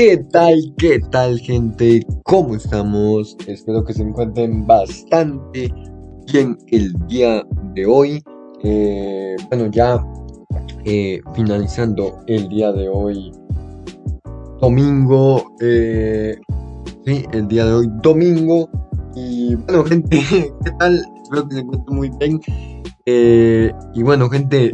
[0.00, 0.56] ¿Qué tal?
[0.78, 2.06] ¿Qué tal gente?
[2.24, 3.36] ¿Cómo estamos?
[3.46, 5.70] Espero que se encuentren bastante
[6.32, 8.24] bien el día de hoy.
[8.62, 10.02] Eh, bueno, ya
[10.86, 13.30] eh, finalizando el día de hoy,
[14.62, 15.54] domingo.
[15.60, 16.34] Eh,
[17.04, 18.70] sí, el día de hoy, domingo.
[19.14, 20.18] Y bueno, gente,
[20.64, 21.04] ¿qué tal?
[21.24, 22.40] Espero que se encuentren muy bien.
[23.94, 24.72] y bueno, gente,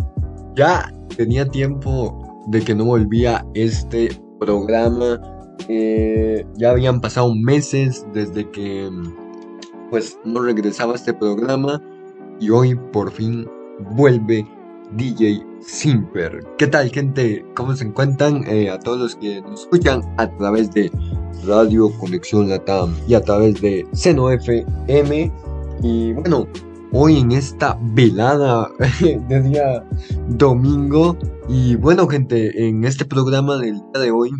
[0.54, 5.20] ya tenía tiempo de que no volvía este programa.
[5.68, 8.90] Eh, ya habían pasado meses desde que
[9.90, 11.82] pues no regresaba este programa
[12.40, 13.48] y hoy por fin
[13.92, 14.46] vuelve
[14.92, 16.44] DJ Simper.
[16.58, 17.44] ¿Qué tal gente?
[17.54, 18.44] ¿Cómo se encuentran?
[18.46, 20.90] Eh, a todos los que nos escuchan a través de
[21.44, 25.32] Radio Conexión Latam y a través de Seno FM.
[25.82, 26.46] Y bueno,
[26.98, 28.70] hoy en esta velada
[29.28, 29.84] de día
[30.28, 31.16] domingo.
[31.47, 34.31] Y bueno, gente, en este programa del día de hoy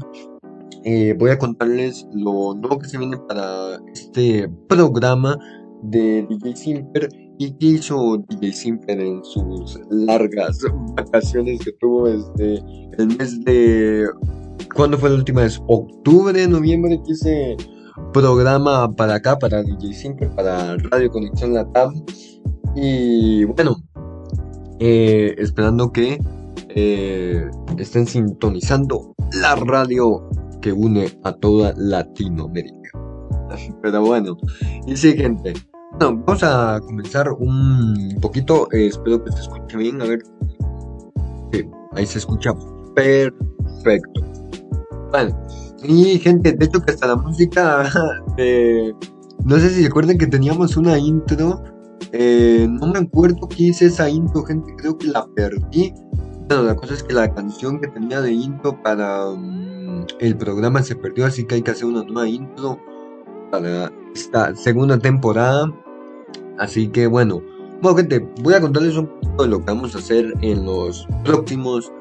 [0.85, 5.39] eh, voy a contarles lo nuevo que se viene para este programa
[5.83, 7.09] de DJ Simper
[7.39, 10.59] y qué hizo DJ Simper en sus largas
[10.97, 12.63] vacaciones que tuvo desde
[12.99, 14.09] el mes de.
[14.75, 15.61] ¿Cuándo fue la última vez?
[15.69, 17.57] Octubre, noviembre, que hice
[18.17, 21.93] programa para acá, para DJ Simper, para Radio Conexión Latam.
[22.75, 23.77] Y bueno,
[24.81, 26.19] eh, esperando que
[26.71, 27.47] eh,
[27.77, 30.27] estén sintonizando la radio
[30.63, 32.91] que une a toda Latinoamérica.
[33.83, 34.39] Pero bueno,
[34.87, 35.53] y sí, gente.
[36.01, 38.67] Bueno, vamos a comenzar un poquito.
[38.73, 40.01] Eh, espero que se escuche bien.
[40.01, 40.23] A ver.
[41.93, 42.55] ahí se escucha
[42.95, 44.23] perfecto.
[45.11, 45.37] Bueno,
[45.83, 47.91] y gente, de hecho que hasta la música
[49.45, 51.63] no sé si recuerdan que teníamos una intro
[52.13, 55.93] eh, no me acuerdo qué hice esa intro, gente, creo que la perdí.
[56.49, 60.83] Bueno, la cosa es que la canción que tenía de intro para mm, el programa
[60.83, 62.79] se perdió, así que hay que hacer una nueva intro
[63.51, 65.73] para esta segunda temporada.
[66.59, 67.43] Así que bueno,
[67.83, 71.07] bueno gente, voy a contarles un poco de lo que vamos a hacer en los
[71.25, 71.93] próximos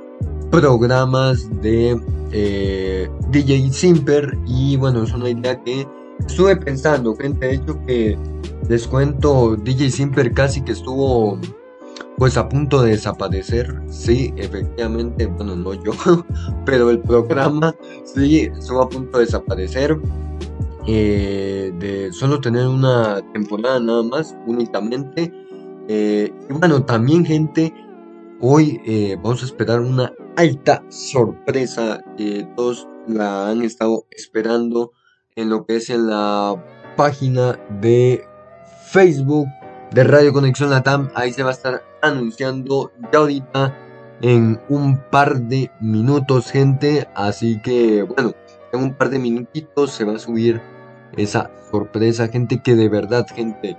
[0.51, 1.99] programas de
[2.31, 4.37] eh, DJ Simper.
[4.45, 5.87] Y bueno, es una idea que
[6.19, 8.17] estuve pensando, gente, de hecho que
[8.69, 11.39] les cuento, DJ Simper casi que estuvo
[12.17, 13.81] pues a punto de desaparecer.
[13.89, 15.91] Sí, efectivamente, bueno, no yo,
[16.65, 19.99] pero el programa sí estuvo a punto de desaparecer.
[20.87, 25.33] Eh, de solo tener una temporada nada más, únicamente.
[25.87, 27.73] Eh, y bueno, también gente,
[28.41, 32.03] hoy eh, vamos a esperar una alta sorpresa.
[32.55, 34.91] todos la han estado esperando
[35.35, 36.63] en lo que es en la
[36.95, 38.25] página de
[38.87, 39.47] Facebook
[39.91, 41.09] de Radio Conexión Latam.
[41.15, 43.75] Ahí se va a estar anunciando ya ahorita
[44.21, 47.07] en un par de minutos, gente.
[47.15, 48.33] Así que, bueno,
[48.71, 50.61] en un par de minutitos se va a subir
[51.17, 53.77] esa sorpresa, gente, que de verdad, gente,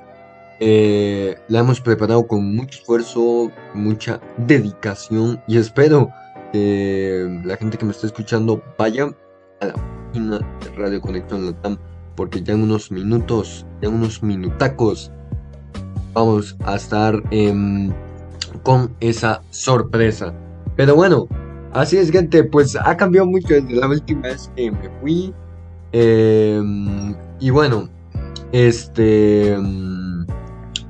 [0.60, 6.10] eh, la hemos preparado con mucho esfuerzo, mucha dedicación y espero
[6.52, 9.14] que la gente que me está escuchando vaya
[9.60, 11.78] a la página de Radio Conexión Latam
[12.16, 15.12] porque ya en unos minutos, ya en unos minutacos,
[16.14, 17.92] vamos a estar em,
[18.62, 20.32] con esa sorpresa.
[20.76, 21.28] Pero bueno,
[21.72, 25.34] así es gente, pues ha cambiado mucho desde la última vez que me fui.
[25.92, 27.88] Em, y bueno,
[28.52, 29.56] este...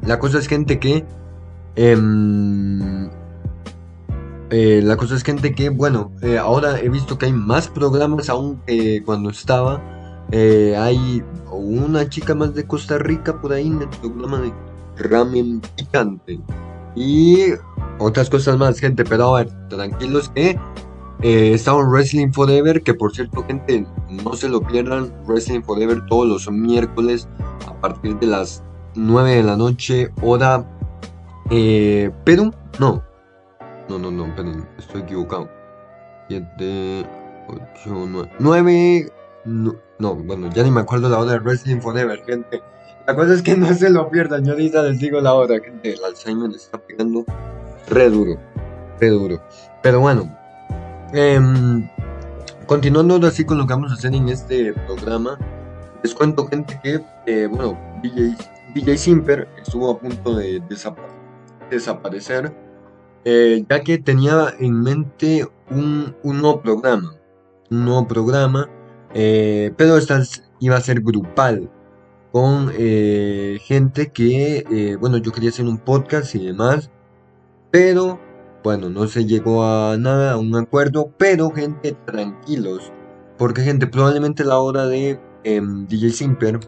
[0.07, 1.05] Em, la cosa es gente que...
[4.49, 8.29] Eh, la cosa es gente que, bueno, eh, ahora he visto que hay más programas
[8.29, 9.83] aún que cuando estaba.
[10.31, 14.53] Eh, hay una chica más de Costa Rica por ahí en el programa de
[14.97, 16.39] ramen picante.
[16.95, 17.49] Y
[17.99, 19.05] otras cosas más, gente.
[19.05, 20.59] Pero a ver, tranquilos que
[21.23, 25.13] eh, estaba Wrestling Forever, que por cierto, gente, no se lo pierdan.
[25.27, 27.29] Wrestling Forever todos los miércoles
[27.67, 28.63] a partir de las
[28.97, 30.65] 9 de la noche, hora
[31.51, 32.53] eh, Perú.
[32.79, 33.03] No,
[33.89, 35.49] no, no, no, esperen, estoy equivocado.
[36.29, 37.07] 7,
[37.49, 39.13] 8, 9, 9
[39.47, 42.63] no, bueno, ya ni me acuerdo la hora de Wrestling Forever, gente.
[43.07, 45.95] La cosa es que no se lo pierdan, yo ahorita les digo la hora, gente.
[45.95, 47.25] El Alzheimer está pegando
[47.89, 48.37] re duro,
[49.01, 49.41] re duro.
[49.83, 50.37] Pero bueno,
[51.13, 51.41] eh,
[52.67, 55.39] continuando así con lo que vamos a hacer en este programa,
[56.03, 58.37] les cuento, gente, que, eh, bueno, DJ,
[58.77, 60.63] DJ Simper estuvo a punto de
[61.71, 62.55] desaparecer,
[63.25, 67.15] eh, ya que tenía en mente un, nuevo programa.
[67.71, 68.69] Un nuevo programa
[69.15, 70.23] eh, pero esta
[70.61, 71.71] iba a ser grupal
[72.33, 76.91] con eh, gente que, eh, bueno, yo quería hacer un podcast y demás,
[77.71, 78.21] pero
[78.63, 82.93] bueno, no se llegó a nada, a un acuerdo, pero gente, tranquilos,
[83.39, 86.61] porque gente, probablemente la hora de em, DJ Simper,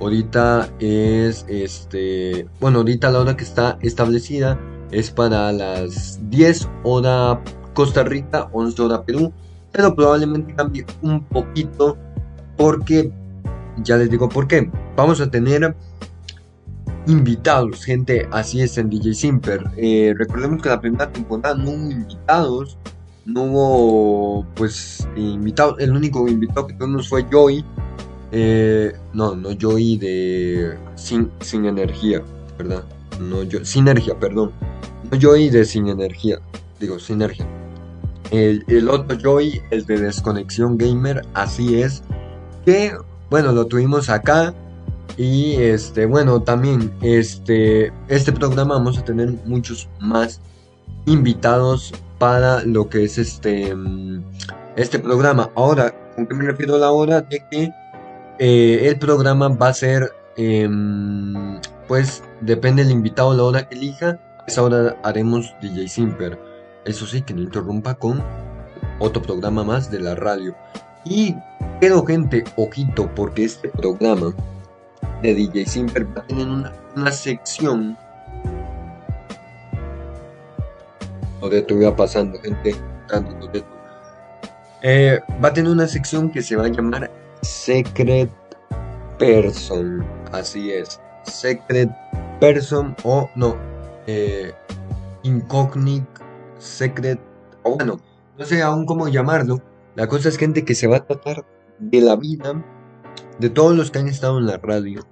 [0.00, 4.58] ahorita es, este, bueno, ahorita la hora que está establecida
[4.90, 7.40] es para las 10 hora
[7.74, 9.32] Costa Rica, 11 hora Perú,
[9.72, 11.96] pero probablemente cambie un poquito
[12.56, 13.12] porque,
[13.78, 15.74] ya les digo por qué, vamos a tener
[17.06, 19.64] invitados, gente, así es en DJ Simper.
[19.76, 22.78] Eh, recordemos que la primera temporada no hubo invitados,
[23.24, 27.64] no hubo pues invitados, el único invitado que tuvimos fue Joy,
[28.32, 32.22] eh, no, no Joy de sin, sin energía,
[32.58, 32.84] ¿verdad?
[33.20, 34.52] No, yo, sinergia, perdón.
[35.10, 36.38] No Joy de sin energía,
[36.78, 37.46] digo, sinergia.
[38.30, 42.02] El, otro Joy, el de Desconexión Gamer, así es.
[42.64, 42.92] Que,
[43.28, 44.54] bueno, lo tuvimos acá.
[45.16, 50.40] Y este, bueno, también este, este programa vamos a tener muchos más
[51.06, 53.74] invitados para lo que es este,
[54.76, 55.50] este programa.
[55.56, 57.22] Ahora, ¿con qué me refiero a la hora?
[57.22, 57.70] De que
[58.42, 64.18] eh, el programa va a ser, em, pues, depende del invitado, la hora que elija.
[64.46, 66.38] Esa hora haremos DJ Simper.
[66.86, 68.22] Eso sí, que no interrumpa con
[68.98, 70.56] otro programa más de la radio.
[71.04, 71.36] Y
[71.80, 74.34] pero gente, ojito, porque este programa
[75.20, 77.94] de DJ Simper va a tener una, sección.
[81.42, 82.74] Ahora estuve pasando, gente.
[84.80, 87.10] Eh, va a tener una sección que se va a llamar
[87.42, 88.30] Secret
[89.18, 90.04] Person.
[90.32, 91.00] Así es.
[91.24, 91.90] Secret
[92.40, 93.56] Person o no.
[94.06, 94.52] Eh,
[95.22, 96.20] Incognito
[96.60, 97.20] secret,
[97.62, 98.00] o bueno,
[98.38, 99.62] no sé aún cómo llamarlo.
[99.96, 101.44] La cosa es gente que se va a tratar
[101.78, 102.64] de la vida
[103.38, 105.02] de todos los que han estado en la radio,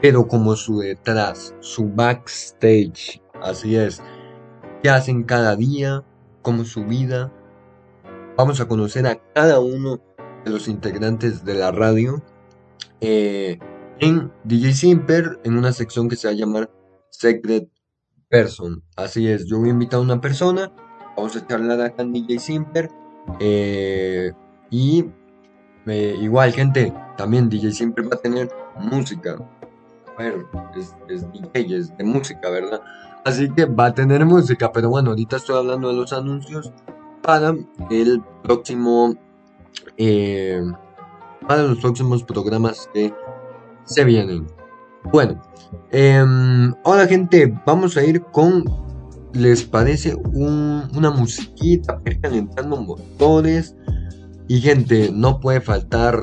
[0.00, 4.02] pero como su detrás, su backstage, así es,
[4.82, 6.04] qué hacen cada día,
[6.42, 7.32] como su vida.
[8.36, 10.00] Vamos a conocer a cada uno
[10.44, 12.22] de los integrantes de la radio
[13.00, 13.58] eh,
[13.98, 16.70] en DJ Simper, en una sección que se va a llamar
[17.10, 17.68] Secret
[18.28, 18.82] person.
[18.96, 20.72] Así es, yo voy a invitar a una persona,
[21.16, 22.90] vamos a charlar acá en DJ Simper.
[23.38, 24.32] Eh,
[24.70, 25.04] y
[25.86, 29.36] igual, gente, también DJ Simper va a tener música.
[30.16, 32.80] Bueno, es, es DJ, es de música, ¿verdad?
[33.24, 36.72] Así que va a tener música, pero bueno, ahorita estoy hablando de los anuncios
[37.22, 37.54] para
[37.90, 39.14] el próximo.
[39.96, 40.62] Eh,
[41.46, 43.12] para los próximos programas que
[43.84, 44.46] se vienen.
[45.12, 45.40] Bueno,
[45.90, 46.24] eh,
[46.84, 48.64] ahora gente, vamos a ir con,
[49.32, 53.74] ¿les parece una musiquita calentando motores?
[54.48, 56.20] Y gente, no puede faltar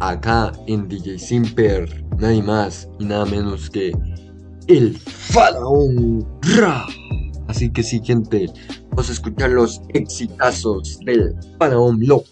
[0.00, 3.92] acá en DJ Simper nadie más y nada menos que
[4.66, 6.26] el faraón
[6.56, 6.86] Ra.
[7.48, 8.46] Así que sí, gente,
[8.90, 12.26] vamos a escuchar los exitazos del faraón Lock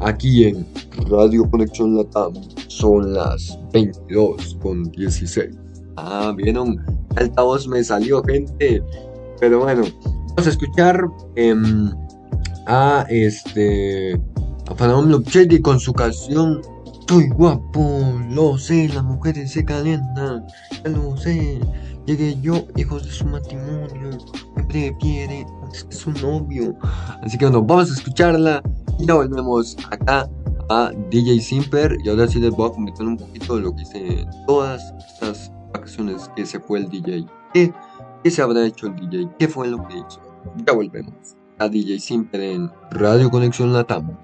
[0.00, 0.66] aquí en
[1.08, 2.32] Radio Conexión Latam.
[2.68, 5.50] Son las 22 con 16.
[5.96, 6.84] Ah, vieron,
[7.16, 8.82] altavoz me salió, gente.
[9.40, 9.82] Pero bueno,
[10.28, 11.06] vamos a escuchar
[11.36, 11.90] em,
[12.66, 14.20] a este
[14.68, 16.62] a Faraón Blockchain con su canción
[17.02, 20.46] Estoy guapo, lo sé, las mujeres se calientan,
[20.84, 21.58] ya lo sé.
[22.06, 24.16] Llegué yo, hijos de su matrimonio,
[24.72, 26.74] prefiere, es su novio.
[27.22, 28.62] Así que bueno, vamos a escucharla
[28.98, 30.28] y ya volvemos acá
[30.68, 31.98] a DJ Simper.
[32.02, 35.52] Y ahora sí les voy a comentar un poquito lo que hice en todas estas
[35.72, 37.26] vacaciones que se fue el DJ.
[37.52, 37.72] ¿Qué,
[38.24, 39.28] ¿Qué se habrá hecho el DJ?
[39.38, 40.20] ¿Qué fue lo que hizo?
[40.66, 44.16] Ya volvemos a DJ Simper en Radio Conexión Latam.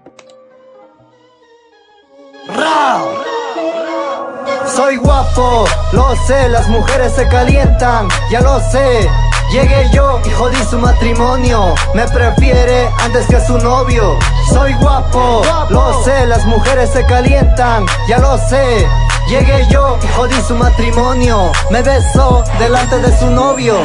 [4.75, 9.09] Soy guapo, lo sé, las mujeres se calientan, ya lo sé.
[9.51, 11.75] Llegué yo y jodí su matrimonio.
[11.95, 14.19] Me prefiere antes que su novio.
[14.53, 18.87] Soy guapo, lo sé, las mujeres se calientan, ya lo sé.
[19.29, 21.53] Llegué yo y jodí su matrimonio.
[21.71, 23.77] Me besó delante de su novio.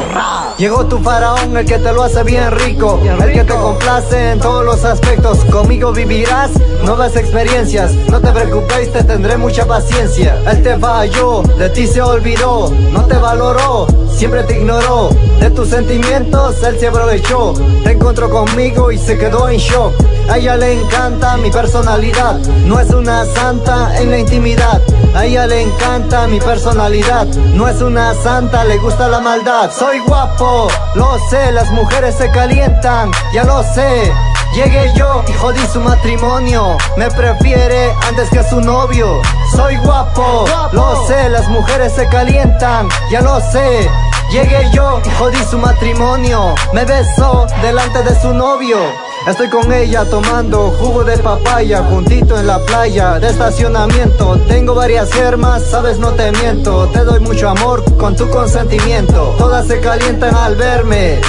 [0.56, 2.98] Llegó tu faraón, el que te lo hace bien rico.
[3.04, 5.44] El que te complace en todos los aspectos.
[5.52, 6.50] Conmigo vivirás
[6.82, 7.92] nuevas experiencias.
[8.08, 10.40] No te preocupes, te tendré mucha paciencia.
[10.50, 12.70] Él te falló, de ti se olvidó.
[12.92, 15.10] No te valoró, siempre te ignoró.
[15.40, 17.52] De tus sentimientos él se aprovechó.
[17.84, 19.92] Te encontró conmigo y se quedó en shock.
[20.28, 22.38] A ella le encanta mi personalidad.
[22.66, 24.80] No es una santa en la intimidad.
[25.14, 27.26] A ella le encanta mi personalidad.
[27.26, 29.70] No es una santa, le gusta la maldad.
[29.70, 34.12] Soy guapo, lo sé, las mujeres se calientan, ya lo sé.
[34.54, 36.78] Llegué yo y jodí su matrimonio.
[36.96, 39.20] Me prefiere antes que su novio.
[39.54, 43.88] Soy guapo, lo sé, las mujeres se calientan, ya lo sé.
[44.30, 46.54] Llegué yo y jodí su matrimonio.
[46.72, 48.78] Me besó delante de su novio.
[49.26, 54.38] Estoy con ella tomando jugo de papaya juntito en la playa de estacionamiento.
[54.48, 56.88] Tengo varias germas, sabes no te miento.
[56.88, 59.34] Te doy mucho amor con tu consentimiento.
[59.38, 61.22] Todas se calientan al verme.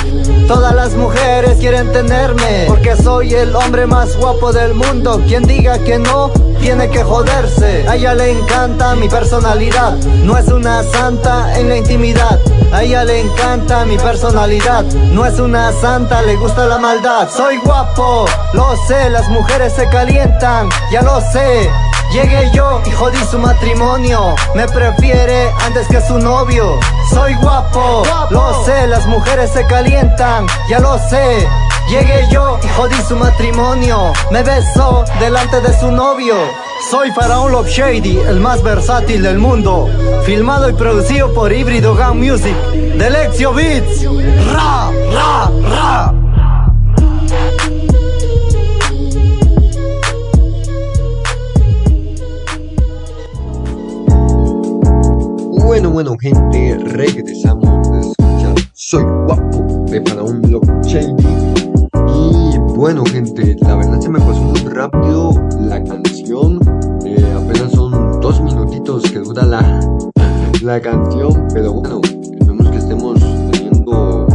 [0.47, 5.19] Todas las mujeres quieren tenerme porque soy el hombre más guapo del mundo.
[5.27, 7.87] Quien diga que no tiene que joderse.
[7.87, 9.95] A ella le encanta mi personalidad.
[10.23, 12.39] No es una santa en la intimidad.
[12.71, 14.83] A ella le encanta mi personalidad.
[15.11, 17.27] No es una santa, le gusta la maldad.
[17.29, 21.69] Soy guapo, lo sé, las mujeres se calientan, ya lo sé.
[22.15, 24.35] Llegué yo y jodí su matrimonio.
[24.55, 26.79] Me prefiere antes que su novio.
[27.13, 31.45] Soy guapo, lo sé, las mujeres se calientan, ya lo sé.
[31.89, 34.13] Llegué yo y jodí su matrimonio.
[34.31, 36.35] Me besó delante de su novio.
[36.89, 39.89] Soy Faraón Love Shady, el más versátil del mundo.
[40.23, 42.55] Filmado y producido por Híbrido Gun Music.
[42.95, 44.05] De Lexio Beats.
[44.53, 46.24] Ra, ra, ra.
[55.75, 61.13] Bueno, bueno, gente, regresamos a escuchar Soy Guapo de Faraón Love Shady.
[62.15, 66.61] Y bueno, gente, la verdad se me pasó muy rápido la canción.
[67.03, 69.81] Eh, apenas son dos minutitos que dura la,
[70.61, 73.19] la canción, pero bueno, esperemos que estemos
[73.51, 74.27] teniendo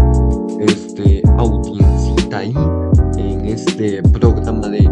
[0.61, 2.54] este audiencita ahí
[3.16, 4.90] en este programa de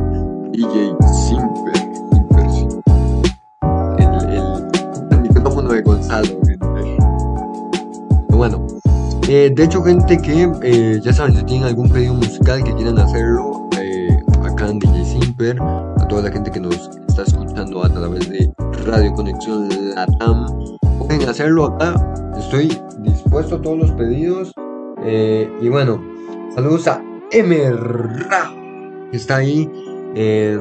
[0.53, 0.98] DJ
[9.29, 12.99] eh, de hecho, gente que eh, ya saben, si tienen algún pedido musical que quieran
[12.99, 14.09] hacerlo eh,
[14.43, 16.75] acá en DJ Simper, a toda la gente que nos
[17.09, 18.51] está escuchando a través de
[18.87, 20.47] Radio Conexión Latam,
[20.99, 21.95] pueden hacerlo acá.
[22.39, 24.53] Estoy dispuesto a todos los pedidos.
[25.05, 26.03] Eh, y bueno,
[26.55, 28.51] saludos a Emerra,
[29.11, 29.71] que está ahí
[30.15, 30.59] eh,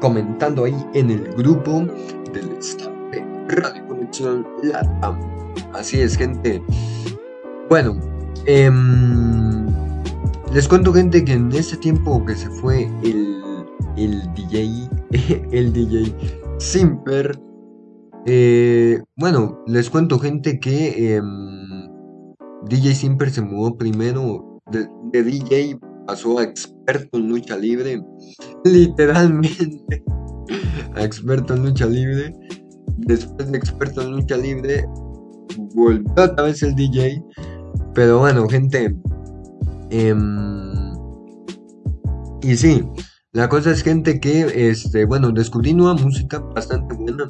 [0.00, 1.84] comentando ahí en el grupo
[2.32, 5.18] del staff de Radio Conexión Latam.
[5.72, 6.62] Así es, gente.
[7.68, 8.00] Bueno,
[8.46, 9.66] em,
[10.54, 13.42] les cuento, gente, que en ese tiempo que se fue el,
[13.98, 14.88] el DJ,
[15.52, 16.14] el DJ
[16.58, 17.38] Simper,
[18.24, 21.26] eh, bueno, les cuento, gente, que em,
[22.70, 28.02] DJ Simper se mudó primero de, de DJ, pasó a experto en lucha libre,
[28.64, 30.02] literalmente,
[30.94, 32.32] a experto en lucha libre.
[32.96, 34.86] Después de experto en lucha libre,
[35.74, 37.22] volvió otra vez el DJ.
[37.98, 38.94] Pero bueno, gente.
[39.90, 40.94] em,
[42.42, 42.88] y sí,
[43.32, 47.28] la cosa es gente que, este, bueno, descubrí nueva música bastante buena.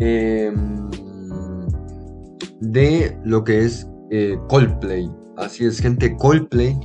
[0.00, 0.90] em,
[2.60, 5.08] de lo que es eh, Coldplay.
[5.36, 6.76] Así es, gente, Coldplay.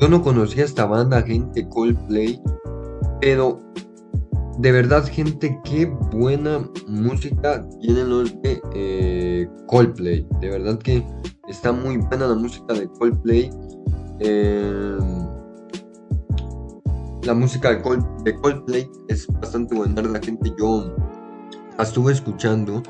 [0.00, 2.40] Yo no conocía esta banda, gente, Coldplay.
[3.20, 3.60] Pero
[4.60, 10.26] de verdad, gente, qué buena música tienen los de eh, Coldplay.
[10.40, 11.02] De verdad que
[11.48, 13.50] está muy buena la música de Coldplay.
[14.18, 14.98] Eh,
[17.22, 20.02] la música de, de Coldplay es bastante buena.
[20.02, 20.94] La gente, yo
[21.78, 22.82] la estuve escuchando.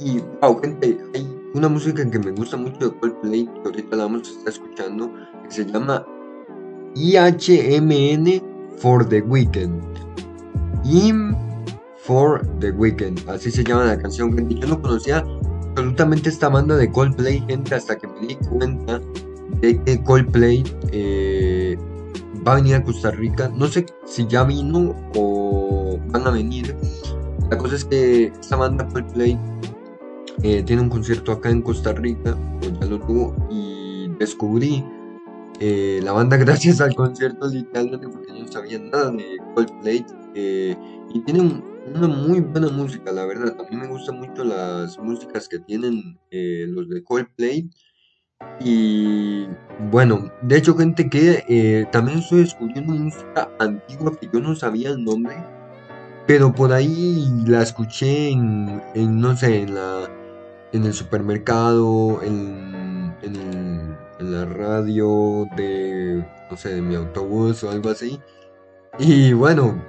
[0.00, 3.46] Y wow, gente, hay una música que me gusta mucho de Coldplay.
[3.46, 5.10] Que ahorita la vamos a estar escuchando.
[5.44, 6.04] Que se llama
[6.96, 8.42] IHMN
[8.76, 9.97] for the Weekend.
[10.90, 11.36] Im
[11.98, 14.54] for the Weekend, así se llama la canción, gente.
[14.54, 15.22] Yo no conocía
[15.70, 18.98] absolutamente esta banda de Coldplay, gente, hasta que me di cuenta
[19.60, 21.76] de que Coldplay eh,
[22.46, 23.50] va a venir a Costa Rica.
[23.54, 26.74] No sé si ya vino o van a venir.
[27.50, 29.38] La cosa es que esta banda Coldplay
[30.42, 34.82] eh, tiene un concierto acá en Costa Rica, o ya lo tuvo, y descubrí
[35.60, 40.76] eh, la banda gracias al concierto literalmente porque yo no sabía nada de Coldplay eh,
[41.12, 43.56] y tienen una muy buena música, la verdad.
[43.58, 47.68] A mí me gustan mucho las músicas que tienen eh, los de Coldplay.
[48.60, 49.46] Y
[49.90, 55.02] bueno, de hecho, gente que también estoy descubriendo música antigua que yo no sabía el
[55.02, 55.34] nombre,
[56.28, 60.08] pero por ahí la escuché en, en no sé, en la
[60.72, 67.90] en el supermercado, en, en, la radio de, no sé, de mi autobús o algo
[67.90, 68.20] así.
[68.98, 69.80] Y bueno,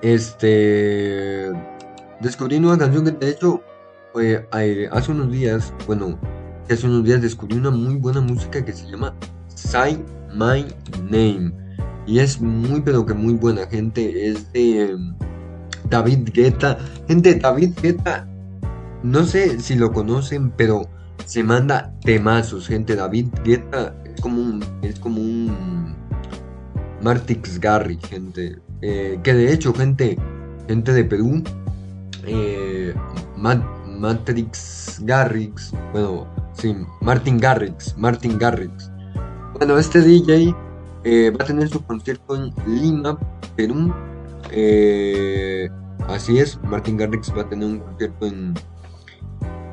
[0.00, 1.50] este,
[2.20, 3.62] descubrí una canción que de hecho
[4.18, 4.46] eh,
[4.90, 6.18] hace unos días, bueno,
[6.70, 9.14] hace unos días descubrí una muy buena música que se llama
[9.48, 10.02] Say
[10.34, 10.66] My
[11.02, 11.52] Name.
[12.06, 14.30] Y es muy, pero que muy buena, gente.
[14.30, 15.14] Es de em,
[15.90, 16.78] David Guetta.
[17.08, 18.26] Gente, David Guetta
[19.02, 20.88] no sé si lo conocen, pero
[21.24, 22.96] se manda temazos, gente.
[22.96, 25.94] David Guetta es como un, es como un
[27.06, 28.58] Martix Garrix, gente.
[28.82, 30.18] Eh, que de hecho, gente,
[30.66, 31.40] gente de Perú,
[32.26, 32.92] eh,
[33.36, 38.90] Matrix Garrix, bueno, sí, Martin Garrix, Martin Garrix.
[39.56, 40.52] Bueno, este DJ
[41.04, 43.16] eh, va a tener su concierto en Lima,
[43.54, 43.94] Perú.
[46.08, 48.54] así es, Martin Garrix va a tener un concierto en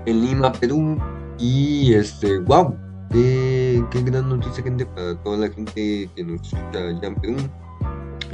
[0.06, 1.00] en Lima, Perú.
[1.40, 2.78] Y este, wow,
[3.14, 7.36] qué, gran noticia, gente, para toda la gente que nos escucha allá en Perú.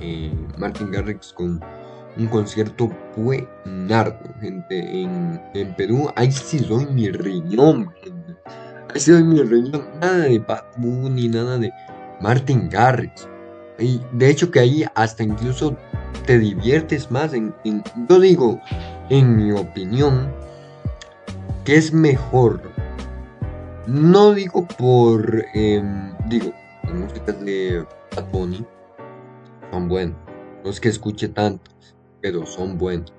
[0.01, 1.59] Eh, Martin Garrix con
[2.17, 6.09] un concierto buenardo, gente, en, en Perú.
[6.15, 8.36] Ahí sí doy mi riñón, gente.
[8.93, 9.86] Ahí sí doy mi riñón.
[10.00, 11.71] Nada de Bad ni nada de
[12.21, 13.27] Martin Garrix.
[13.77, 15.77] Y de hecho que ahí hasta incluso
[16.25, 17.53] te diviertes más en
[18.09, 18.59] yo digo,
[19.09, 20.29] en mi opinión,
[21.75, 22.62] es mejor.
[23.89, 25.45] No digo por.
[25.55, 28.63] Em, digo, las músicas de Bad Bunny
[29.71, 30.15] son buenas.
[30.63, 33.11] No es que escuche tantas, pero son buenas.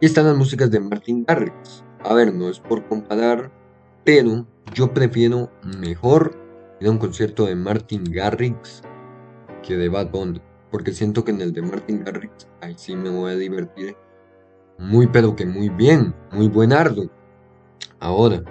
[0.00, 1.82] Y están las músicas de Martin Garrix.
[2.04, 3.50] A ver, no es por comparar,
[4.04, 5.50] pero yo prefiero
[5.80, 6.38] mejor
[6.80, 8.82] ir a un concierto de Martin Garrix
[9.66, 10.40] que de Bad Bunny.
[10.70, 13.96] Porque siento que en el de Martin Garrix, ahí sí me voy a divertir
[14.78, 17.10] muy pero que muy bien, muy buenardo.
[17.98, 18.44] Ahora,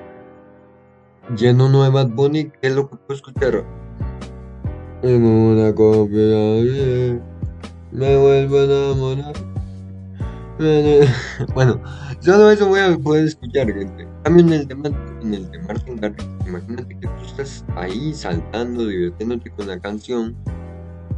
[1.35, 3.65] lleno no de Bunny, ¿qué es lo que puedo escuchar?
[5.01, 6.19] En una copia
[7.91, 9.33] me vuelvo a enamorar.
[11.55, 11.81] Bueno,
[12.19, 14.07] solo eso voy a poder escuchar, gente.
[14.23, 14.73] También en el de,
[15.23, 20.35] en el de Martin Garrix, imagínate que tú estás ahí saltando, divirtiéndote con la canción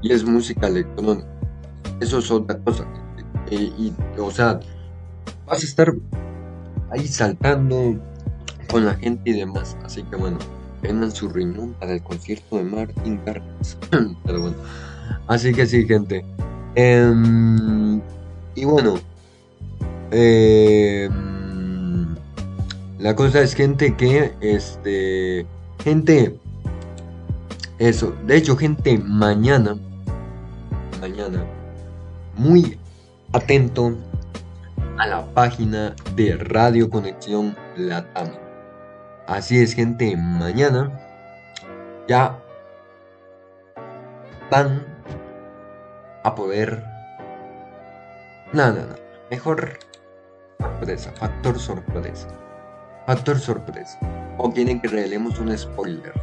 [0.01, 1.27] y es música electrónica.
[1.99, 2.85] Eso es otra cosa.
[3.51, 4.61] y, o sea,
[5.45, 5.93] vas a estar
[6.91, 7.99] ahí saltando
[8.73, 9.77] con la gente y demás.
[9.85, 10.39] Así que bueno,
[10.81, 13.77] vendan su riñón para el concierto de Martin Garrix.
[14.25, 14.57] Pero bueno,
[15.27, 16.25] así que sí, gente.
[16.73, 18.01] Em,
[18.55, 18.95] y bueno,
[20.09, 21.13] em,
[22.97, 25.45] la cosa es, gente, que este,
[25.83, 26.35] gente,
[27.77, 29.77] eso, de hecho, gente, mañana,
[30.99, 31.45] mañana,
[32.35, 32.79] muy
[33.33, 33.95] atento
[34.97, 38.42] a la página de Radio Conexión Latam.
[39.27, 40.91] Así es, gente, mañana
[42.07, 42.37] ya
[44.51, 44.85] van
[46.23, 46.83] a poder...
[48.51, 48.95] No, no, no.
[49.31, 49.79] Mejor
[50.59, 52.27] sorpresa, factor sorpresa.
[53.07, 53.97] Factor sorpresa.
[54.37, 56.13] O quieren que revelemos un spoiler.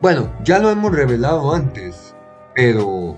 [0.00, 2.14] Bueno, ya lo hemos revelado antes,
[2.54, 3.16] pero...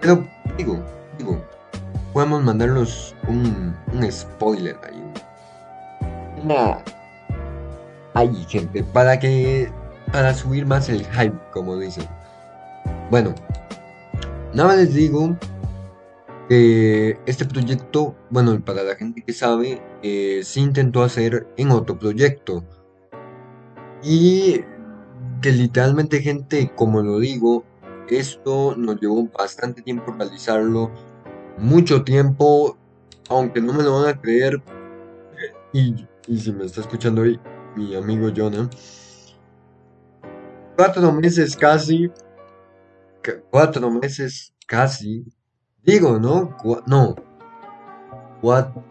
[0.00, 0.26] Pero
[0.58, 0.82] digo,
[1.16, 1.42] digo,
[2.12, 5.12] podemos mandarlos un, un spoiler ahí.
[6.42, 6.78] Una...
[8.14, 9.70] Ahí, gente, para que...
[10.12, 12.04] Para subir más el hype, como dicen.
[13.10, 13.34] Bueno,
[14.52, 15.36] nada les digo
[16.48, 21.98] que este proyecto, bueno, para la gente que sabe, eh, se intentó hacer en otro
[21.98, 22.62] proyecto.
[24.02, 24.60] Y
[25.40, 27.64] que literalmente, gente, como lo digo,
[28.08, 30.90] esto nos llevó bastante tiempo realizarlo
[31.58, 32.76] mucho tiempo,
[33.28, 34.62] aunque no me lo van a creer.
[35.72, 37.38] Y, si me está escuchando hoy
[37.76, 38.68] mi amigo Jonah,
[40.76, 42.10] cuatro meses casi,
[43.50, 45.24] cuatro meses casi,
[45.82, 46.56] digo, ¿no?
[46.86, 47.14] no,
[48.40, 48.84] cuatro,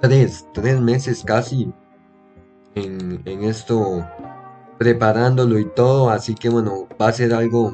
[0.00, 1.72] tres, tres meses casi
[2.74, 4.06] en, en esto
[4.78, 7.72] preparándolo y todo, así que bueno, va a ser algo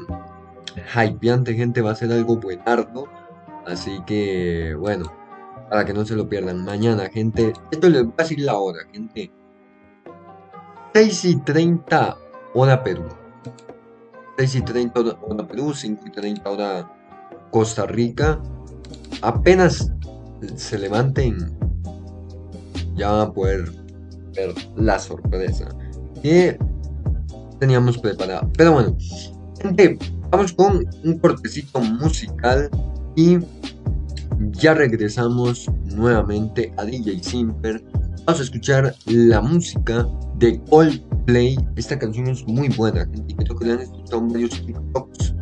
[0.95, 3.07] hypeante, gente, va a ser algo buenardo.
[3.65, 5.05] Así que, bueno,
[5.69, 6.63] para que no se lo pierdan.
[6.63, 9.31] Mañana, gente, esto les voy a decir la hora, gente.
[10.93, 12.17] 6 y 30
[12.53, 13.05] hora Perú.
[14.37, 16.91] 6 y 30 hora Perú, 5 y 30 hora
[17.51, 18.39] Costa Rica.
[19.21, 19.91] Apenas
[20.55, 21.57] se levanten,
[22.95, 23.71] ya van a poder
[24.35, 25.67] ver la sorpresa
[26.21, 26.57] que
[27.59, 28.47] teníamos preparada.
[28.57, 28.97] Pero bueno,
[29.61, 29.97] gente,
[30.29, 32.69] vamos con un cortecito musical
[33.15, 33.39] y
[34.51, 37.83] ya regresamos nuevamente a DJ Simper.
[38.27, 41.55] Vamos a escuchar la música de Coldplay.
[41.77, 43.33] Esta canción es muy buena, gente.
[43.37, 45.33] Creo que la han escuchado varios TikToks.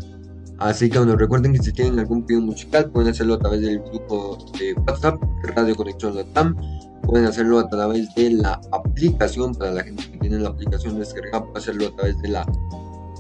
[0.60, 3.80] Así que bueno, recuerden que si tienen algún pedido musical pueden hacerlo a través del
[3.80, 5.20] grupo de WhatsApp
[5.56, 6.56] Radio Conexión Latam.
[7.02, 11.44] Pueden hacerlo a través de la aplicación para la gente que tiene la aplicación descargada.
[11.44, 12.46] Puede hacerlo a través de la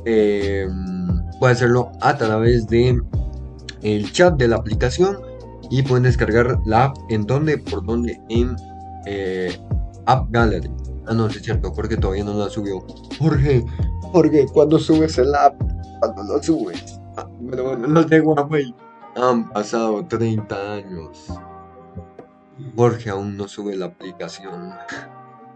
[0.06, 0.68] eh,
[1.40, 3.02] puede hacerlo a través de
[3.82, 5.18] el chat de la aplicación
[5.72, 8.56] y pueden descargar la app en donde por donde en
[9.06, 9.58] eh,
[10.06, 10.72] App Gallery.
[11.08, 12.84] Ah, no, es cierto, Jorge todavía no la subió.
[13.20, 13.64] Jorge,
[14.12, 15.56] Jorge, ¿cuándo subes el app?
[16.00, 17.00] ¿Cuándo lo subes?
[17.18, 18.74] Ah, pero bueno, no tengo güey.
[19.16, 21.28] Han pasado 30 años.
[22.76, 24.74] Jorge aún no sube la aplicación.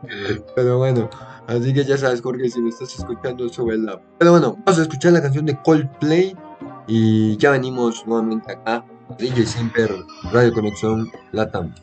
[0.55, 1.09] Pero bueno,
[1.47, 4.03] así que ya sabes, Jorge, si me estás escuchando, sube la app.
[4.17, 6.35] Pero bueno, vamos a escuchar la canción de Coldplay.
[6.87, 8.85] Y ya venimos nuevamente acá.
[9.17, 9.93] DJ Simper,
[10.31, 11.73] Radio Conexión Latam.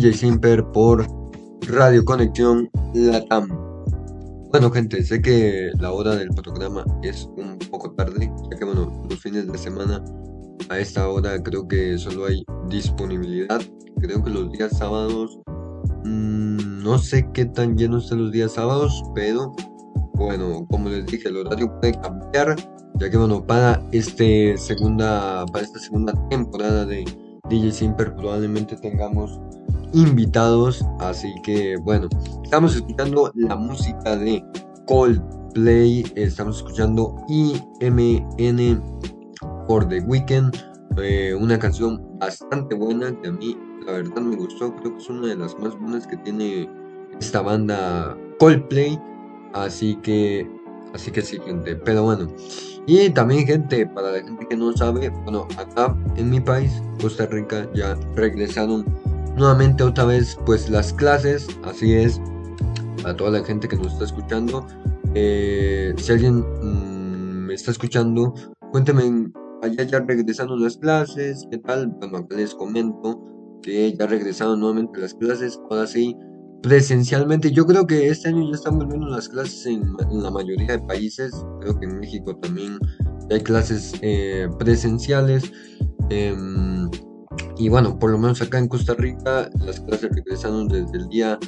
[0.00, 1.06] DJ Simper por
[1.68, 3.50] Radio Conexión Latam.
[4.48, 9.06] Bueno gente, sé que la hora del programa es un poco tarde, ya que bueno,
[9.10, 10.02] los fines de semana
[10.70, 13.60] a esta hora creo que solo hay disponibilidad.
[14.00, 15.38] Creo que los días sábados,
[16.06, 19.54] mmm, no sé qué tan llenos están los días sábados, pero
[20.14, 22.56] bueno, como les dije, el horario puede cambiar,
[22.98, 27.04] ya que bueno, para este segunda, para esta segunda temporada de
[27.50, 29.40] DJ Simper probablemente tengamos
[29.92, 32.08] invitados, así que bueno,
[32.44, 34.42] estamos escuchando la música de
[34.86, 38.80] Coldplay, estamos escuchando IMN
[39.66, 40.54] por The Weeknd,
[41.02, 45.10] eh, una canción bastante buena que a mí la verdad me gustó, creo que es
[45.10, 46.70] una de las más buenas que tiene
[47.18, 48.96] esta banda Coldplay,
[49.54, 50.48] así que,
[50.94, 52.28] así que sí gente, pero bueno,
[52.86, 57.26] y también gente, para la gente que no sabe, bueno, acá en mi país, Costa
[57.26, 58.84] Rica, ya regresaron
[59.36, 62.20] nuevamente otra vez pues las clases, así es,
[63.04, 64.66] a toda la gente que nos está escuchando,
[65.14, 68.34] eh, si alguien mmm, me está escuchando,
[68.72, 69.30] cuénteme
[69.62, 71.88] allá ya regresaron las clases, ¿qué tal?
[71.98, 73.22] Bueno, acá les comento
[73.62, 76.16] que ya regresaron nuevamente las clases, ahora sí,
[76.62, 77.50] presencialmente.
[77.50, 81.32] Yo creo que este año ya están volviendo las clases en, la mayoría de países,
[81.60, 82.78] creo que en México también
[83.30, 85.52] hay clases eh, presenciales.
[86.10, 86.34] Eh,
[87.56, 91.38] y bueno, por lo menos acá en Costa Rica las clases regresaron desde el día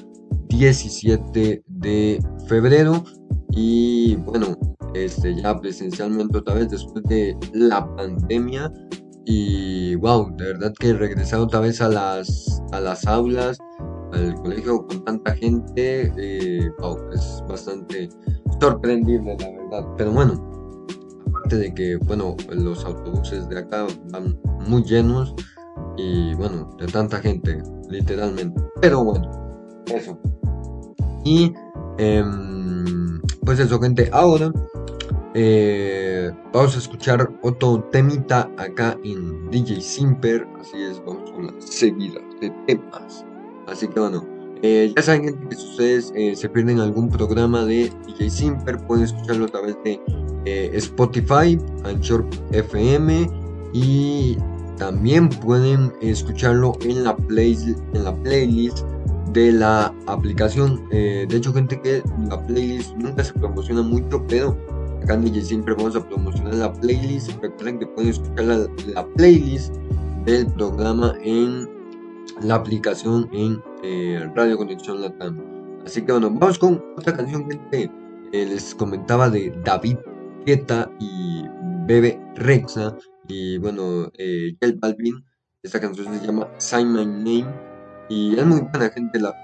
[0.48, 3.04] 17 de febrero
[3.50, 4.56] y bueno,
[4.94, 8.72] este ya presencialmente otra vez después de la pandemia
[9.24, 13.58] y wow, de verdad que regresar otra vez a las a las aulas,
[14.12, 18.08] al colegio con tanta gente, eh, wow, es bastante
[18.60, 20.84] sorprendible la verdad, pero bueno,
[21.28, 25.34] aparte de que bueno, los autobuses de acá van muy llenos
[25.96, 28.60] y bueno, de tanta gente, literalmente.
[28.80, 29.30] Pero bueno,
[29.86, 30.18] eso.
[31.24, 31.52] Y
[31.98, 32.24] eh,
[33.44, 34.08] pues eso, gente.
[34.12, 34.52] Ahora
[35.34, 40.46] eh, vamos a escuchar otro temita acá en DJ Simper.
[40.60, 43.24] Así es, vamos con la seguida de temas.
[43.66, 44.26] Así que bueno,
[44.64, 48.78] eh, ya saben, gente, que si ustedes eh, se pierden algún programa de DJ Simper,
[48.86, 50.00] pueden escucharlo a través de
[50.44, 53.28] eh, Spotify, Anchor FM
[53.72, 54.36] y
[54.78, 57.58] también pueden escucharlo en la, play,
[57.92, 58.84] en la playlist
[59.32, 60.88] de la aplicación.
[60.90, 64.56] De hecho, gente que la playlist nunca se promociona mucho, pero
[65.02, 67.30] acá en DJ siempre vamos a promocionar la playlist.
[67.40, 69.74] Recuerden que pueden escuchar la, la playlist
[70.24, 71.81] del programa en
[72.40, 75.40] la aplicación en eh, Radio Conexión Latam.
[75.84, 77.90] Así que bueno, vamos con otra canción que
[78.32, 79.98] eh, les comentaba de David
[80.46, 81.44] Guetta y
[81.86, 82.96] Bebe Rexa
[83.28, 85.24] y bueno, eh, J Balvin.
[85.62, 87.46] Esta canción se llama Sign My Name
[88.08, 89.20] y es muy buena gente.
[89.20, 89.34] La,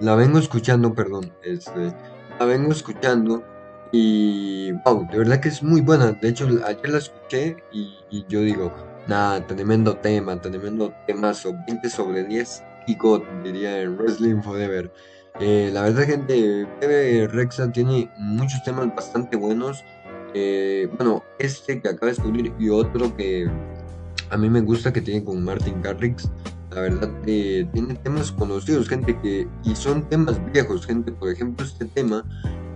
[0.00, 1.92] la vengo escuchando, perdón, este,
[2.38, 3.42] la vengo escuchando
[3.90, 6.12] y wow, de verdad que es muy buena.
[6.12, 8.72] De hecho, ayer la escuché y yo digo,
[9.08, 14.92] nada, tremendo tema, tremendo temazo, 20 sobre 10 y God, diría en Wrestling Forever.
[15.40, 19.84] Eh, la verdad, gente, Bebe Rexa tiene muchos temas bastante buenos.
[20.34, 23.50] Eh, bueno, este que acaba de descubrir y otro que
[24.30, 26.30] a mí me gusta que tiene con Martin Garrix.
[26.70, 29.48] La verdad, eh, tiene temas conocidos, gente que.
[29.64, 31.12] Y son temas viejos, gente.
[31.12, 32.24] Por ejemplo, este tema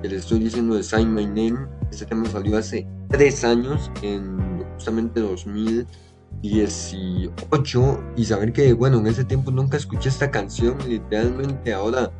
[0.00, 1.66] que les estoy diciendo de Sign My Name.
[1.90, 5.20] Este tema salió hace tres años, en justamente
[6.42, 8.04] 2018.
[8.16, 10.76] Y saber que, bueno, en ese tiempo nunca escuché esta canción.
[10.86, 12.10] Literalmente ahora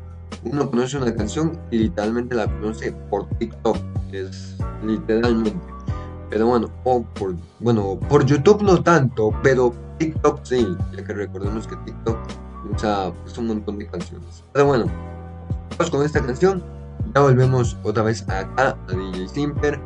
[0.43, 3.77] uno conoce una canción y literalmente la conoce por TikTok,
[4.11, 5.59] es literalmente.
[6.29, 11.67] Pero bueno, o por, bueno, por YouTube no tanto, pero TikTok sí, ya que recordemos
[11.67, 12.17] que TikTok
[12.73, 14.43] usa pues, un montón de canciones.
[14.51, 14.85] Pero bueno,
[15.77, 16.63] vamos con esta canción.
[17.13, 19.79] Ya volvemos otra vez acá a DJ Simper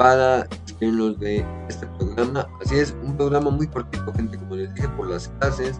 [0.00, 2.48] para despedirnos de este programa.
[2.64, 5.78] Así es, un programa muy cortito, gente, como les dije, por las clases.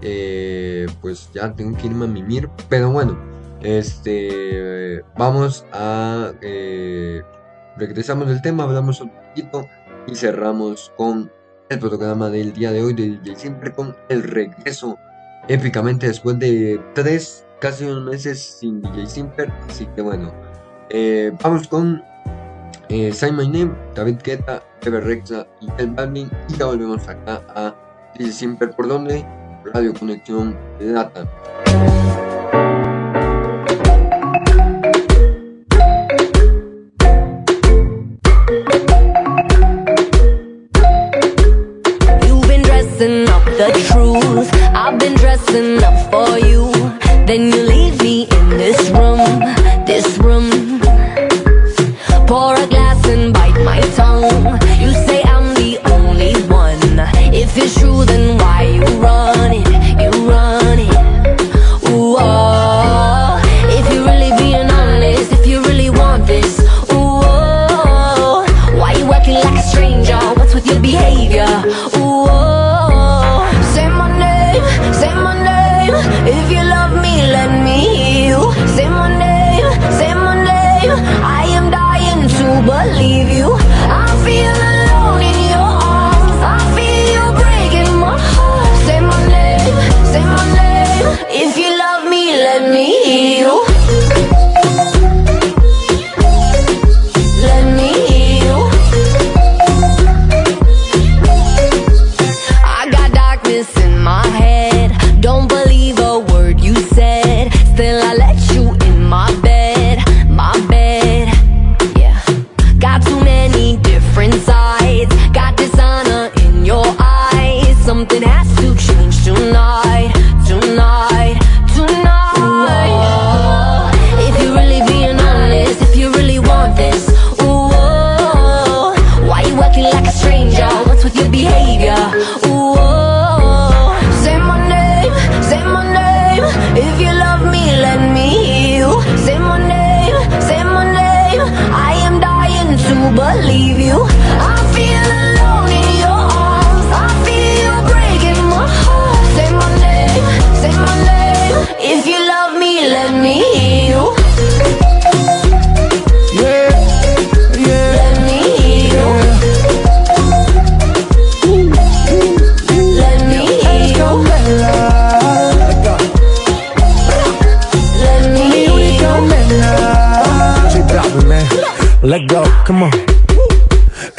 [0.00, 3.18] Eh, pues ya tengo que irme a mimir, pero bueno,
[3.60, 7.20] este, vamos a eh,
[7.76, 9.66] regresamos del tema, hablamos un poquito
[10.06, 11.30] y cerramos con
[11.68, 14.96] el programa del día de hoy de DJ Siempre con el regreso
[15.48, 19.52] épicamente después de tres, casi unos meses sin DJ Simper.
[19.68, 20.32] Así que bueno,
[20.88, 22.02] eh, vamos con
[22.92, 25.94] eh, My Name, David Guetta, Ever Rexa y El.
[26.48, 27.74] Y ya volvemos acá a
[28.18, 29.24] DJ Simper por donde
[29.72, 31.26] Radio Conexión Lata.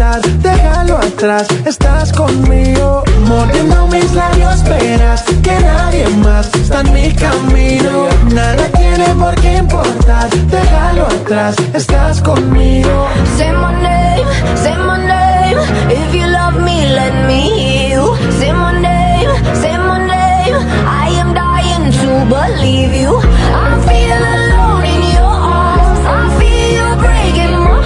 [0.00, 7.12] importar, déjalo atrás, estás conmigo Mordiendo mis labios verás que nadie más está en mi
[7.12, 14.98] camino Nada tiene por qué importar, déjalo atrás, estás conmigo Say my name, say my
[15.06, 15.58] name.
[15.90, 18.16] If you love me, let me hear you.
[18.38, 20.54] Say my name, say my name.
[20.86, 23.16] I am dying to believe you.
[23.52, 26.00] I feel alone in your arms.
[26.06, 27.79] I feel you breaking my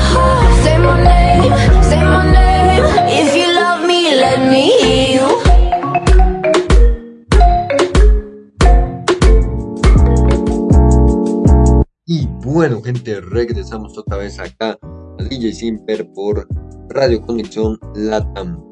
[12.07, 16.47] Y bueno, gente, regresamos otra vez acá a DJ Simper por
[16.91, 18.63] Radio Conexión Latam.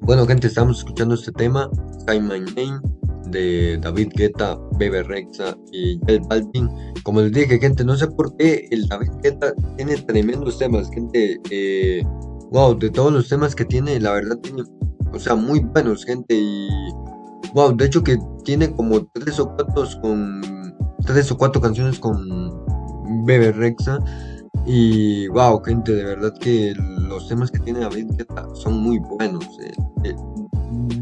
[0.00, 1.70] Bueno, gente, estamos escuchando este tema,
[2.06, 2.80] Say My Name,
[3.30, 6.68] de David Guetta, Bebe Rexa y El Balvin.
[7.02, 11.38] Como les dije, gente, no sé por qué el David Guetta tiene tremendos temas, gente.
[11.50, 12.02] Eh,
[12.50, 14.62] wow, de todos los temas que tiene, la verdad tiene,
[15.12, 16.34] o sea, muy buenos, gente.
[16.34, 16.68] Y
[17.54, 20.42] wow, de hecho que tiene como tres o cuatro con
[21.04, 22.64] tres o cuatro canciones con
[23.24, 23.98] Bebe Rexa.
[24.66, 26.74] Y wow, gente, de verdad que
[27.08, 29.44] los temas que tiene David Guetta son muy buenos.
[29.62, 29.72] eh,
[30.04, 30.16] eh,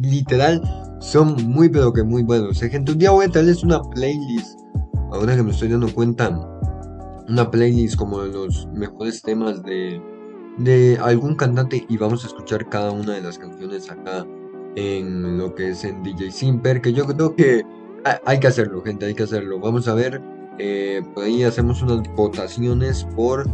[0.03, 0.63] literal,
[1.01, 2.61] son muy, pero que muy buenos.
[2.61, 4.61] gente, un día voy a traerles una playlist.
[5.13, 6.31] Ahora que me estoy dando cuenta,
[7.29, 10.01] una playlist como de los mejores temas de,
[10.59, 11.85] de algún cantante.
[11.89, 14.27] Y vamos a escuchar cada una de las canciones acá
[14.77, 16.81] en lo que es en DJ Simper.
[16.81, 17.65] Que yo creo que
[18.25, 19.59] hay- que hacerlo, gente, hay que hacerlo.
[19.61, 20.21] Vamos a ver.
[20.59, 23.47] eh, por ahí hacemos unas votaciones por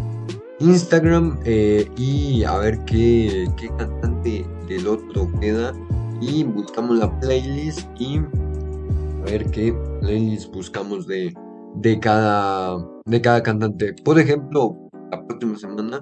[0.61, 5.73] Instagram eh, y a ver qué, qué cantante del otro queda.
[6.21, 11.35] Y buscamos la playlist y a ver qué playlist buscamos de,
[11.75, 13.95] de, cada, de cada cantante.
[14.05, 14.77] Por ejemplo,
[15.11, 16.01] la próxima semana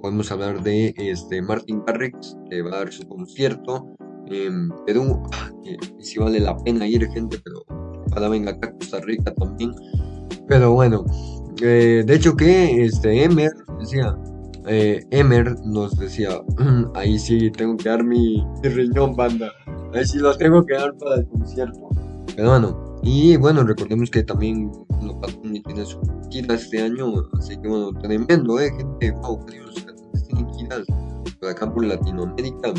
[0.00, 3.88] podemos hablar de este Martin Garrix, que va a dar su concierto
[4.26, 5.22] en Perú.
[5.32, 7.64] Ah, que sí vale la pena ir, gente, pero
[8.10, 9.72] para venga acá a Costa Rica también.
[10.48, 11.04] Pero bueno,
[11.62, 14.16] eh, de hecho que este Emer decía,
[14.66, 16.40] eh, Emer nos decía,
[16.94, 19.50] ahí sí tengo que dar mi, riñón, banda.
[19.94, 21.88] Ahí sí lo tengo que dar para el concierto.
[22.36, 24.70] Pero bueno, Y bueno, recordemos que también
[25.42, 27.06] Bunny tiene su gira este año,
[27.38, 29.10] así que bueno, tremendo, eh, gente.
[29.12, 29.44] Wow,
[30.56, 30.84] giras
[31.40, 32.72] por acá por Latinoamérica.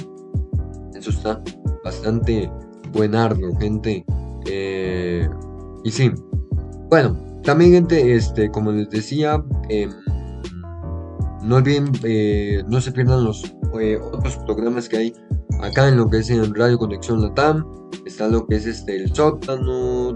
[0.96, 1.42] Eso está
[1.84, 2.52] bastante
[2.94, 4.06] buenardo, gente.
[4.46, 5.28] Eh,
[5.84, 6.12] y sí,
[6.90, 9.90] bueno, también, gente, este, como les decía, eh,
[11.42, 15.14] no olviden, eh, no se pierdan los eh, otros programas que hay
[15.62, 17.66] acá en lo que es en Radio Conexión Latam.
[18.06, 20.16] Está lo que es este el sótano,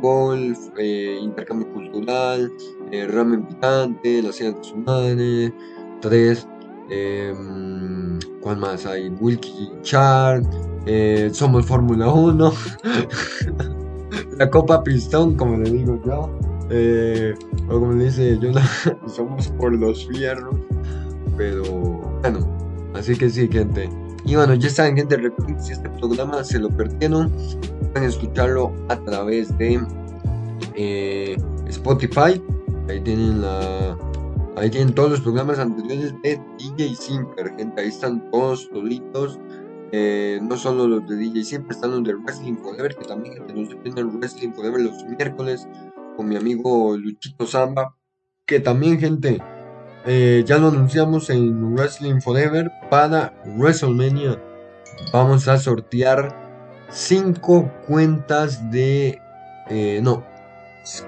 [0.00, 2.52] Golf, eh, Intercambio Cultural,
[2.90, 5.54] eh, Ramen Picante, La Ciudad de su Madre,
[6.00, 6.48] 3,
[6.90, 9.08] em, ¿cuál más hay?
[9.20, 10.44] Wilkie Chart,
[11.32, 12.52] Somos Fórmula 1,
[14.38, 16.30] la Copa Pistón, como le digo yo.
[16.70, 17.34] Eh,
[17.68, 18.68] o como dice Jonah,
[19.06, 20.56] somos por los fierros.
[21.36, 21.62] Pero
[22.22, 22.40] bueno,
[22.94, 23.88] así que sí, gente.
[24.24, 27.32] Y bueno, ya saben, gente, recuerden si este programa se lo perdieron,
[27.92, 29.80] pueden escucharlo a través de
[30.74, 32.42] eh, Spotify.
[32.88, 33.96] Ahí tienen la.
[34.56, 37.80] Ahí tienen todos los programas anteriores de DJ Simper, gente.
[37.80, 39.38] Ahí están todos solitos.
[39.92, 43.54] Eh, no solo los de DJ Simper, están los de Wrestling Forever, que también gente,
[43.54, 45.66] no se pierdan Wrestling Forever los miércoles
[46.16, 47.96] con mi amigo Luchito Zamba,
[48.44, 49.38] que también gente,
[50.06, 54.40] eh, ya lo anunciamos en Wrestling Forever para WrestleMania.
[55.12, 56.34] Vamos a sortear
[56.90, 59.20] cinco cuentas de,
[59.68, 60.24] eh, no,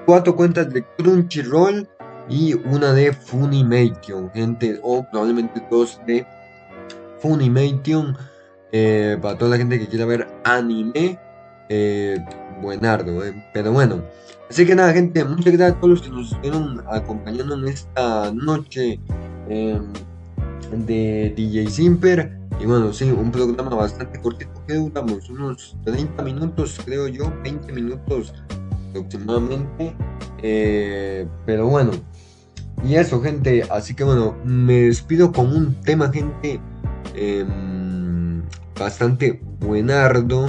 [0.07, 1.89] cuatro cuentas de Crunchyroll
[2.29, 6.27] y una de Funimation, gente, o probablemente dos de
[7.19, 8.17] Funimation.
[8.73, 11.19] Eh, para toda la gente que quiera ver anime,
[12.61, 13.23] buenardo,
[13.53, 14.03] pero bueno.
[14.51, 18.33] Así que nada, gente, muchas gracias a todos los que nos estuvieron acompañando en esta
[18.33, 18.99] noche
[19.49, 19.93] em,
[20.87, 22.37] de DJ Simper.
[22.59, 27.73] Y bueno, sí, un programa bastante cortito que duramos unos 30 minutos, creo yo, 20
[27.73, 28.35] minutos
[28.89, 29.95] aproximadamente.
[30.43, 31.93] Eh, pero bueno,
[32.85, 33.63] y eso, gente.
[33.71, 36.61] Así que bueno, me despido con un tema, gente,
[37.15, 38.43] em,
[38.77, 40.49] bastante buenardo.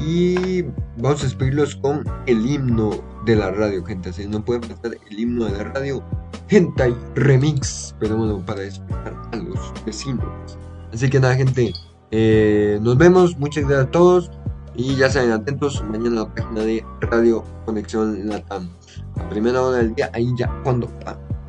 [0.00, 0.62] Y
[0.96, 4.10] vamos a despedirlos con el himno de la radio, gente.
[4.10, 6.02] Así no puede faltar el himno de la radio.
[6.48, 7.94] Hentai Remix.
[7.98, 10.58] Pero bueno, para despertar a los vecinos.
[10.92, 11.72] Así que nada, gente.
[12.10, 13.38] Eh, nos vemos.
[13.38, 14.30] Muchas gracias a todos.
[14.74, 18.70] Y ya saben, atentos mañana en la página de Radio Conexión Latam.
[19.16, 20.88] A primera hora del día, ahí ya cuando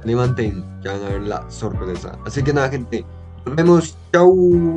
[0.04, 2.18] levanten, ya van a ver la sorpresa.
[2.26, 3.06] Así que nada, gente.
[3.46, 3.98] Nos vemos.
[4.12, 4.76] Chau.